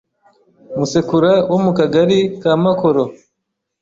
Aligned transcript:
Musekura 0.77 1.33
wo 1.51 1.57
mu 1.65 1.71
Kagari 1.77 2.19
ka 2.41 2.51
Makoro 2.63 3.01